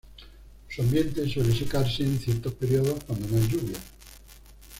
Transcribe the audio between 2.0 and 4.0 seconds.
en ciertos periodos cuando no hay lluvias.